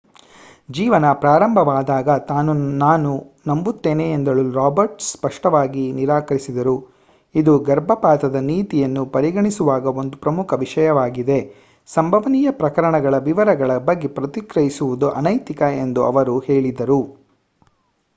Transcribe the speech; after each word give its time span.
ಜೀವನ 0.69 1.07
ಪ್ರಾರಂಭವಾದಾಗ 1.19 2.09
ತಾನು 2.29 3.11
ನಂಬುತ್ತೇನೆ 3.49 4.05
ಎಂದು 4.11 4.31
ಹೇಳಲು 4.31 4.53
ರಾಬರ್ಟ್ಸ್ 4.55 5.09
ಸ್ಪಷ್ಟವಾಗಿ 5.11 5.83
ನಿರಾಕರಿಸಿದರು 5.91 6.75
ಇದು 7.35 7.53
ಗರ್ಭಪಾತದ 7.69 8.39
ನೀತಿಯನ್ನು 8.47 9.03
ಪರಿಗಣಿಸುವಾಗ 9.13 9.95
ಒಂದು 9.99 10.17
ಪ್ರಮುಖ 10.17 10.59
ವಿಷಯವಾಗಿದೆ 10.59 11.39
ಸಂಭವನೀಯ 11.89 12.51
ಪ್ರಕರಣಗಳ 12.59 13.17
ವಿವರಗಳ 13.27 13.77
ಬಗ್ಗೆ 13.85 14.09
ಪ್ರತಿಕ್ರಿಯಿಸುವುದು 14.17 15.09
ಅನೈತಿಕ 15.11 15.61
ಎಂದು 15.81 16.03
ಅವರು 16.05 16.37
ಹೇಳಿದರು 16.49 17.01